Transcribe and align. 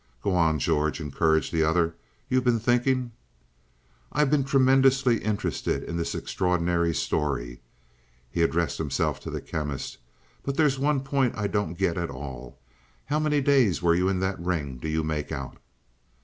"Go 0.23 0.35
on, 0.35 0.57
George," 0.57 0.99
encouraged 0.99 1.53
the 1.53 1.61
other, 1.63 1.93
"you've 2.27 2.43
been 2.43 2.57
thinking" 2.59 3.11
"I've 4.11 4.31
been 4.31 4.43
tremendously 4.43 5.19
interested 5.19 5.83
in 5.83 5.95
this 5.95 6.15
extraordinary 6.15 6.91
story" 6.95 7.61
he 8.31 8.41
addressed 8.41 8.79
himself 8.79 9.19
to 9.19 9.29
the 9.29 9.41
Chemist 9.41 9.99
"but 10.41 10.57
there's 10.57 10.79
one 10.79 11.01
point 11.01 11.37
I 11.37 11.45
don't 11.45 11.77
get 11.77 11.99
at 11.99 12.09
all. 12.09 12.57
How 13.05 13.19
many 13.19 13.41
days 13.41 13.83
were 13.83 13.93
you 13.93 14.09
in 14.09 14.19
that 14.21 14.39
ring 14.39 14.77
do 14.77 14.87
you 14.87 15.03
make 15.03 15.31
out?" 15.31 15.57